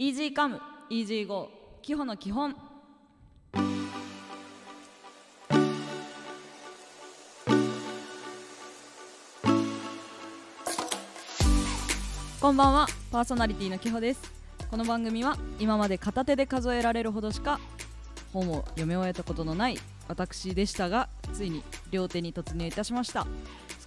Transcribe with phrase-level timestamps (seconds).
[0.00, 2.54] イージーカムイージーゴー基本の基本。
[12.40, 14.22] こんばんはパーソナリティのきほです。
[14.70, 17.58] この番組は今まで片手で数えられるほどしか
[18.32, 23.26] 本を読み終えたことのない私でしたがついに両手に突入いたしました。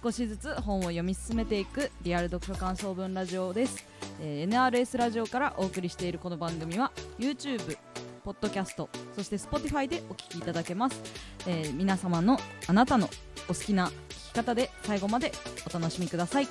[0.02, 3.86] 少しずつ本を読み進めていくリアル読書感想文ラジオです、
[4.20, 7.76] えー NRS ラジオからお送りしているこの番組は YouTube
[8.24, 11.00] ポッドキャストそして Spotify でお聞きいただけます、
[11.46, 13.08] えー皆様のあなたの
[13.48, 15.32] お好きな聞き方で最後まで
[15.68, 16.46] お楽しみください。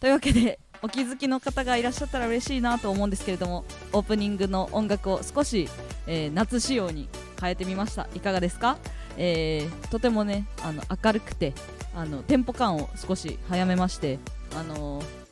[0.00, 5.68] というわけでお気づきの方がいらっしゃったら嬉しいなと思うんですけれどもオープニングの音楽を少し、
[6.06, 7.08] えー夏仕様に
[7.40, 8.06] 変えてみました。
[8.14, 8.76] いかがですか、
[9.16, 11.54] えーとてもねあの明るくて
[11.94, 14.18] あのテンポ感を少し早めまして
[14.54, 15.27] あのー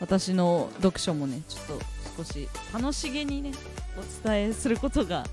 [0.00, 1.84] 私の読書もねちょっと
[2.18, 3.52] 少し楽しげにね
[3.96, 5.24] お伝えすることが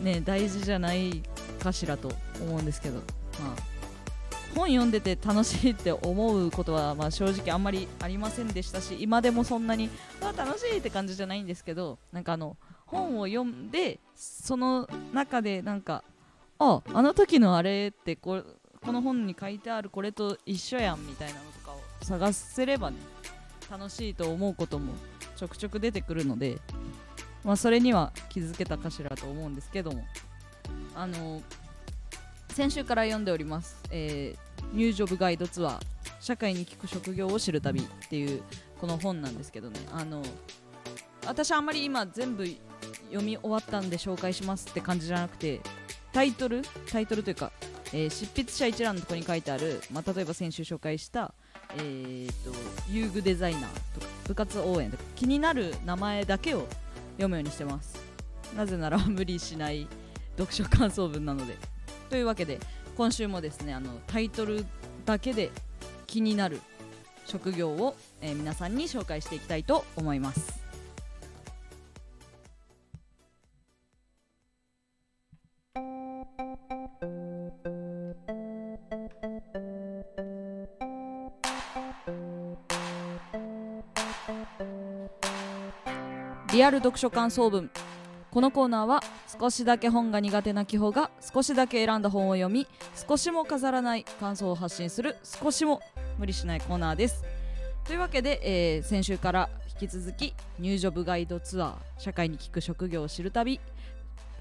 [0.00, 1.22] ね大事じゃない
[1.62, 2.96] かしらと思うんですけど。
[3.40, 3.78] まあ
[4.54, 9.90] 本読んでて楽しいって思うことは、まあ、正直あんまりありませんでしたし今でもそんなに
[10.20, 16.02] あ楽しいって感じじゃないんですけどなんかあの本を読んでその中でなんか
[16.58, 18.42] ああの時のあれってこ
[18.80, 22.96] この本に書いてあるこれと一緒やんみたいなのとかを探せればね
[23.70, 24.92] 楽しいと思うことも
[25.36, 26.58] ちょくちょく出てくるので、
[27.44, 30.04] まあ、それには気づけたかしらと思うんですけども。
[30.94, 31.42] あの
[32.50, 35.80] 先週から読んでおります、えーニュージョブガイドツアー
[36.20, 38.42] 社会に聞く職業を知る旅っていう
[38.80, 39.78] この本なんですけどね。
[39.92, 40.22] あの
[41.24, 42.44] 私あんまり今全部
[43.06, 45.60] 読み終わったんで紹介しますって感じじゃなくて
[46.12, 46.62] タイトル？
[46.90, 47.52] タイトルというか、
[47.92, 51.32] えー執筆者一覧のところに書いてある、まあ、例えば先週紹介した、
[51.76, 52.52] えー、と
[52.90, 53.62] 遊具デザイナー
[53.94, 56.66] とか部活応援とか気になる名前だけを
[57.12, 57.98] 読むようにしてます。
[58.56, 59.86] なぜなら無理しない
[60.36, 61.56] 読書感想文なので。
[62.08, 62.58] というわけで
[62.96, 64.64] 今週もですねあのタイトル
[65.04, 65.50] だけで
[66.06, 66.60] 気になる
[67.26, 70.58] 職業を、えー皆さんに紹介していきたいと思います。
[86.58, 87.70] リアル読書感想文。
[88.32, 89.00] このコーナーは
[89.40, 92.66] 少しだけ本が苦手な紀穂が少しだけ選んだ本を読み
[93.08, 95.80] 少しも飾らない感想を発信する少しも
[96.18, 97.22] 無理しないコーナーです。
[97.84, 99.48] というわけで、えー先週から
[99.80, 103.60] 引き続き入ジョブガイドツアー社会に聞く職業を知る旅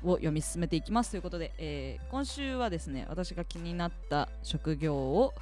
[0.04, 1.12] を読み進めていきます。
[1.12, 5.36] ということで、えー今週はですね私が気になった職業を、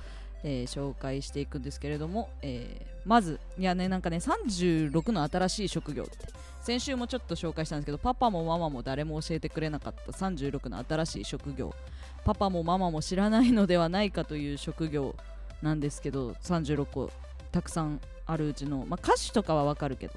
[0.45, 6.33] えー紹介していくんですけれども、えーまずいやねなんかね36の新しい職業って。
[6.61, 10.11] 先週もちょっと紹介したんですけどパパもママも誰も教えてくれなかった。
[10.11, 11.75] 36の新しい職業。
[12.23, 15.15] パパもママも知らないのではないかという職業
[15.61, 17.11] なんですけど36個
[17.51, 20.13] たくさんあるうちの、まあ、歌手とかはわかるけど、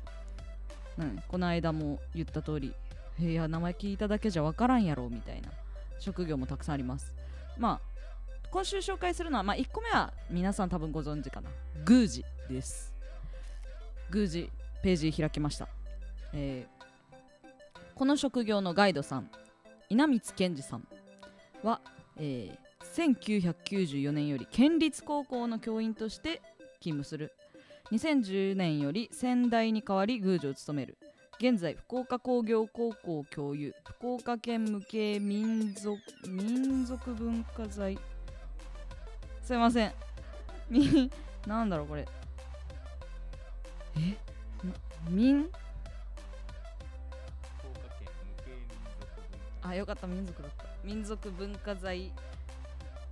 [0.98, 2.74] うん、この間も言った通り
[3.18, 5.48] いや名前聞いただけじゃわからんやろみたいな
[5.98, 7.12] 職業もたくさんあります。
[7.58, 7.80] まあ
[8.50, 11.50] 今週紹介するのは、まあ、1個目は皆さん多分ご存知かな。
[11.88, 12.94] 宮司です。
[14.12, 14.50] 宮司
[14.82, 15.68] ページ開きました。
[16.32, 16.78] えー
[17.94, 19.28] この職業のガイドさん
[19.88, 20.86] 稲光健二さん
[21.64, 21.80] は、
[22.16, 26.40] えー1994年より県立高校の教員として
[26.80, 27.32] 勤務する。
[27.90, 30.96] 2010年より仙台に代わり宮司を務める。
[31.40, 33.74] 現在福岡工業高校教諭。
[33.84, 35.98] 福岡県無形民族
[36.28, 37.98] 民族文化財
[39.48, 39.92] すいません。
[40.68, 41.10] み
[41.46, 42.06] なんだろうこれ。
[43.96, 44.10] え？
[44.62, 44.74] な
[45.08, 45.48] 民
[49.62, 50.66] あよかった民族だった。
[50.84, 52.12] 民族文化財。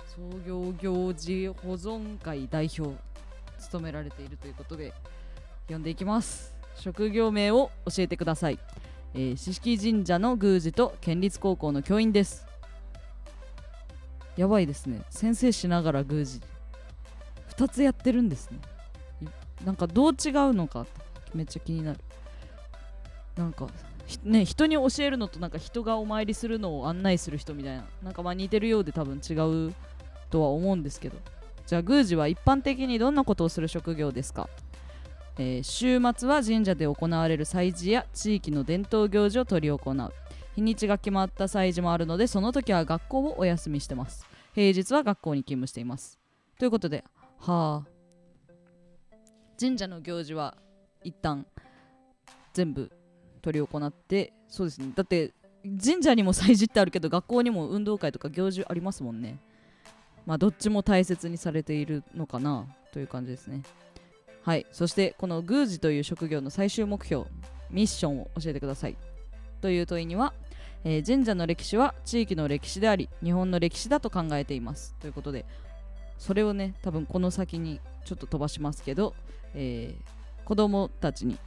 [0.08, 2.94] 創業行事保存会代表
[3.58, 4.92] 務められているということで
[5.68, 6.54] 読んでいきます。
[6.74, 8.58] 職業名を教えてください、
[9.14, 12.46] えー、四式神社の宮司と県立高校の教員です
[14.36, 15.02] やばいですね。
[15.10, 16.40] 先生しながら宮司。
[17.56, 18.58] 2つやってるんですね。
[19.64, 20.86] なんかどう違うのか。
[21.34, 22.00] めっちゃ気になる。
[23.36, 23.66] なんか
[24.24, 27.84] ね人に教えるのとなんか人がお参りするのを案内する人みたいな。
[28.02, 29.34] なんかまあ似てるようで多分違
[29.68, 29.74] う
[30.30, 31.16] とは思うんですけど。
[31.66, 34.48] じゃあ宮司は一般的にどんなことをする職業ですか、
[35.36, 40.12] えー週末は神社で行われる祭事や地域の伝統行事を執り行う。
[40.56, 44.26] 日にちが決まった祭事もあるのでその時は学校をお休みしてます。
[44.54, 46.18] 平日は学校に勤務しています。
[46.58, 47.04] ということで
[47.38, 47.88] はあ。
[49.60, 50.56] 神社の行事は
[51.04, 51.46] 一旦
[52.54, 52.90] 全部
[53.44, 54.92] 執り行ってそうですね。
[54.96, 59.38] だって神社にも祭事ってあるけど学校にも運動会とか行事ありますもんね。
[60.24, 63.62] まあどっちも大切にされているのかなという感じですね。
[64.42, 64.66] はい。
[64.72, 67.26] そしてこの宮司という職業の最終目標
[67.70, 68.96] ミッションを教えてください。
[69.60, 70.32] という問いには、
[70.88, 74.94] えー神社の歴史は地域の歴史であり日本の歴史だと考えています。
[75.00, 75.44] ということで
[76.16, 79.14] それをね多分この先にちょっと飛ばしますけど、
[79.54, 81.38] えー子供たちに、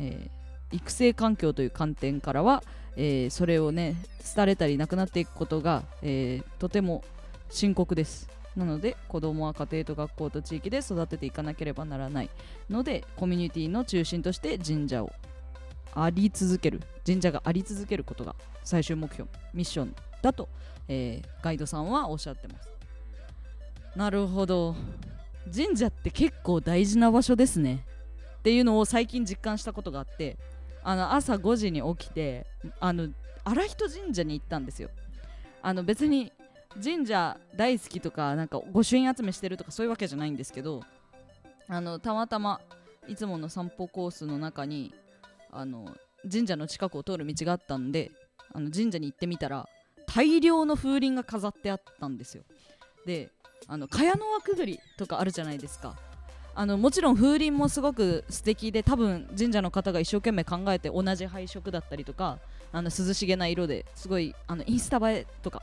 [0.00, 0.38] えー
[0.70, 2.62] 育成環境という観点からは、
[2.94, 3.96] えそれをね
[4.36, 7.02] 廃れたりなくなっていくことが、えとても
[7.48, 8.28] 深刻です。
[8.54, 12.30] なので子供は家庭と学校と地域で育てていかなければならない
[12.68, 15.12] のでコミュニティの中心として神社を
[15.94, 20.48] あり続ける神社があり続けることが最終目標ミッションだと、
[20.88, 22.70] えーガイドさんはおっしゃってます。
[23.96, 24.74] なるほど。
[25.54, 27.86] 神社って結構大事な場所ですね。
[28.38, 30.38] っていうのを最近実感したことがあって
[30.82, 32.46] あの朝5時に起きて
[32.80, 33.08] あの
[33.44, 34.90] 荒人神社に行ったんですよ。
[35.62, 36.32] あの別に
[36.82, 40.82] 神社大好きとかなんか御朱印集めしてるとかそういうわけじゃないんですけど
[41.66, 42.60] あのたまたま
[43.08, 44.94] いつもの散歩コースの中に
[45.50, 45.86] あの
[46.30, 48.10] 神社の近くを通る道があったんで
[48.52, 49.66] あの神社に行ってみたら
[50.06, 52.42] 大量の風鈴が飾ってあったんですよ。
[53.06, 53.30] で
[53.66, 55.96] あの茅の輪くぐりとかあるじゃないですか。
[56.54, 62.40] あのもちろん風鈴もすごく素敵で多分神社の方が一生懸命考えて同じ配色だったりとか
[62.72, 65.62] あの涼しげな色ですごいあのインスタ映えとか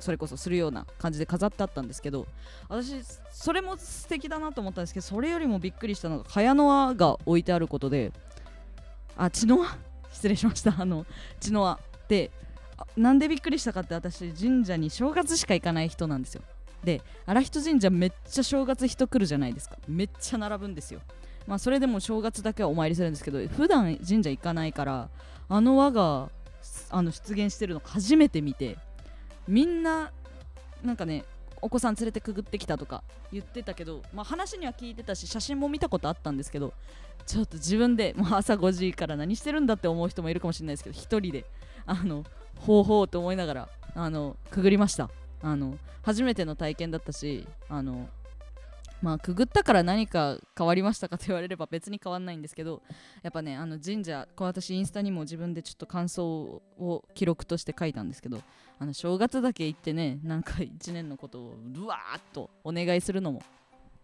[0.00, 2.26] それこそするような感じで飾ってあったんですけど
[2.68, 2.92] 私
[3.30, 8.12] それも素敵だなと思ったんですけどそれよりもびっくりしたのが茅の輪が置いてあることで
[9.16, 9.76] あ血の輪
[10.12, 10.74] 失礼しました。
[10.78, 11.06] あの
[11.40, 11.78] 血の輪
[12.08, 12.30] で
[12.96, 16.42] なんでびっくりしたかって私神社に正月しか行かない人なんですよ。
[16.82, 19.76] で荒人神社めっちゃ正月人来るじゃないですか。
[19.88, 21.00] めっちゃ並ぶんですよ。
[21.46, 25.08] まあそれでも正月だけはお参りするんですけど普段神社行かないから
[25.48, 26.30] あの輪が
[26.90, 28.78] あの出現してるの初めて見て
[29.46, 30.10] みんな
[30.82, 31.24] なんかね
[31.60, 33.02] お子さん連れてくぐってきたとか
[33.32, 36.72] 言ってたけど、まあ、話には聞いてたし写真も見たことあったんですけど
[37.26, 41.44] ちょっと自分で、まあ、朝5時から何してるんだって思う人もいるかもしれないですけど一人で
[41.86, 42.24] あの
[42.60, 45.10] ほうほうと思いながらあのくぐりました。
[45.42, 48.08] あの初めての体験だったしあの
[49.02, 52.80] まあくぐったから何か変わりましたかと言われれば別に変わんないんですけど
[53.22, 58.40] やっぱねあの神社こう私インスタにも自分でちょっと感想を記録として書いたんですけど
[58.78, 63.42] あの正月だけ行ってねなんか1年のことをうわーっとお願いするのも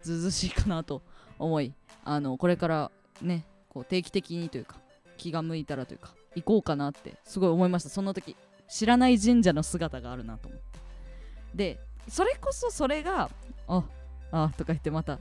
[0.02, 1.02] ずうずしいかなと
[1.38, 1.72] 思い
[2.04, 2.90] あのこれから
[3.22, 4.76] ねこう定期的にというか
[5.16, 7.88] 気が向いたらというか行こうかなってすごい思いました。
[7.88, 8.36] その時
[8.68, 10.78] 知らない神社の姿があるなと思って。
[11.54, 11.78] で
[12.08, 13.30] それこそそれが
[13.68, 13.84] あ
[14.32, 15.18] あとか言ってまた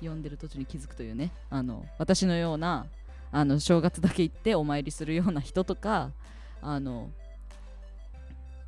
[0.00, 2.86] 読んでる途中に気づくというねあの私のような
[3.32, 6.10] あの正月だけ行ってお参りするような人とか
[6.62, 7.10] あの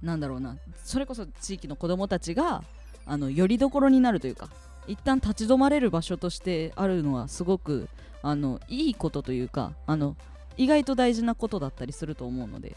[0.03, 2.63] なんだろうなそれこそ地域の子どもたちが
[3.07, 4.49] あのよりどころになるというか
[4.89, 7.89] 一旦立ち止まれる場所としてあるのはすごく
[8.23, 10.17] あのいいことというかあの
[10.57, 12.77] 意外と大事なことだったりすると思うので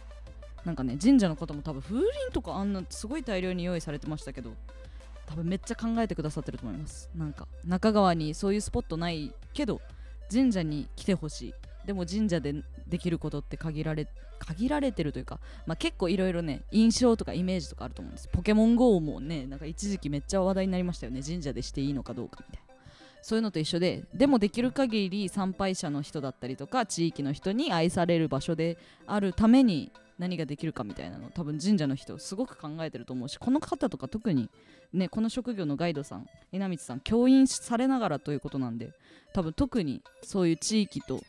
[0.65, 4.51] なんかね神社の方も多分風鈴とかあんなすごい大量に用意されてましたけど
[5.25, 7.09] 多分めっちゃ考えてくださってると思います。
[7.15, 9.79] なんか中川にそういうスポットないけど
[10.31, 11.53] 神社に来てほしい。
[11.89, 12.53] でも神社で
[12.87, 14.07] できることって限られ
[14.37, 18.29] 限られてるというか、まあ、結構いろいろね印象とかイメージとかあると思うんです。
[18.31, 21.23] ポケモン GO もねなんか一時期めっちゃ話題になりましたよね。
[21.23, 22.75] 神社でしていいのかどうかみたいな。
[23.23, 28.77] そういうのと一緒ででもできる限り参拝者の人だったりとか地域の人に愛される場所で
[29.07, 34.49] あるために何ができるかみたいなの多分神社の人すごく考えてると思うしこの方とか特に
[34.93, 38.91] ねこの職業のガイドさん稲光さん教員されながらということなんで
[39.33, 41.21] 多分特にそういう地域と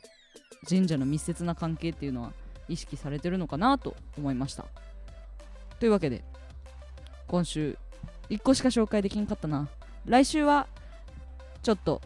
[0.68, 2.32] 神社の密接な関係っていうのは
[2.68, 4.66] 意識されてるのかなと思いました。
[5.78, 6.22] というわけで
[7.26, 7.78] 今週
[8.28, 9.68] 1個しか紹介できんかったな。
[10.06, 10.66] 来週は
[11.62, 12.00] ちょっと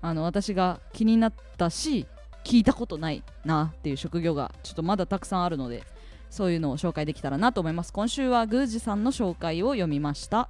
[0.00, 2.06] あの私が気になったし
[2.44, 5.82] 聞いたことないなっていう職業がちょっとまだたくさんあるので
[6.30, 7.92] そういうのを紹介できたらなと思います。
[7.92, 10.48] 今週は宮司さんの紹介を読みました。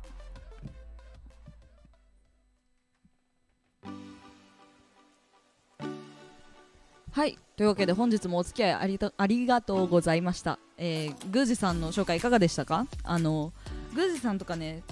[7.17, 7.39] はい。
[7.57, 12.87] というわけで本日もお付き合いありがありがとうございました、えー、宮司さんの紹介いかがでしたか？
[13.05, 13.55] あの
[13.95, 14.83] 宮司さんとかね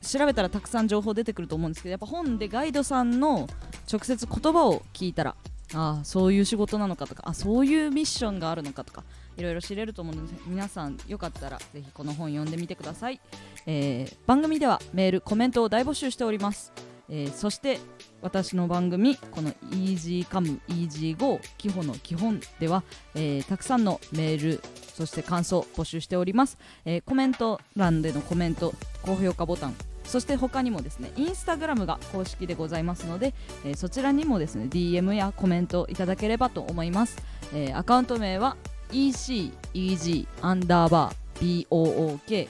[0.00, 3.48] 調べたらたくさん情報出てくると思うんですけどやっぱ本でガイドさんの
[3.92, 5.34] 直接言葉を聞いたら
[5.74, 9.02] ああそういう仕事なのかとかあそういうミッションがあるのかとか
[9.36, 13.20] いろいろ知れると思うので皆さんよかったらぜひこの本読んでみてください、
[13.66, 16.72] えー番組ではメールコメントを大募集しております、
[17.12, 17.78] えーそして
[18.22, 22.82] 私の番組この EasyComeEasyGo 基本の基本では、
[23.14, 24.60] えーたくさんのメール
[24.94, 37.18] そして感想募集しております、えーコメント欄でのコメント高評価ボタンそして他にもですねインスタグラムが公式でございますので、えーそちらにもですね DM やコメントいただければと思います、
[37.52, 38.56] えーアカウント名は
[38.90, 42.48] ECEG アンダーバー BOOK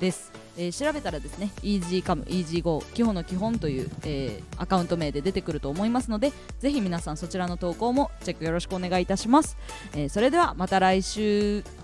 [0.00, 9.56] です、えー調べたらですね EasyCome EasyGo 基本の基本という、えーアカウント名で出てくると思いますのでぜひ皆さんそちらの投稿もチェックよろしくお願いいたします、
[9.94, 11.83] えーそれではまた来週。